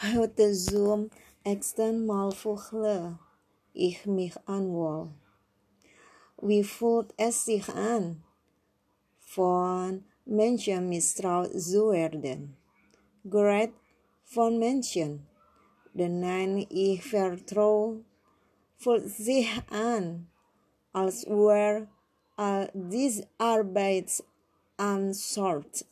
Heute 0.00 0.54
Zoom 0.54 1.10
extern 1.42 2.06
mal 2.06 2.30
ich 3.72 4.06
mich 4.06 4.32
anwohl. 4.46 5.08
Wie 6.40 6.62
voelt 6.62 7.12
es 7.16 7.44
sich 7.44 7.68
an, 7.70 8.22
von 9.18 10.04
Menschen 10.24 10.88
misstraut 10.88 11.50
zu 11.60 11.90
werden? 11.90 12.56
Great 13.28 13.72
von 14.22 14.60
Menschen, 14.60 15.26
denen 15.92 16.64
ich 16.70 17.02
vertrouw, 17.02 17.96
fühlt 18.76 19.08
sich 19.10 19.50
an, 19.68 20.28
als 20.92 21.26
wäre 21.26 21.88
al 22.36 22.70
deze 22.72 23.26
Arbeit 23.36 24.22
Sort 25.12 25.84